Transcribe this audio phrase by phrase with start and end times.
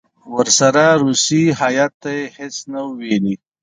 [0.35, 3.35] ورسره روسي هیات ته یې هېڅ نه وو ویلي.